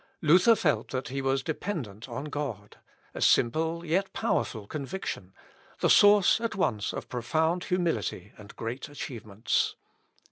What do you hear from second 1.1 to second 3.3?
was dependent on God a